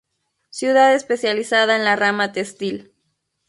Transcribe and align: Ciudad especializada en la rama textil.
Ciudad 0.49 0.95
especializada 0.95 1.75
en 1.75 1.85
la 1.85 1.95
rama 1.95 2.31
textil. 2.31 2.91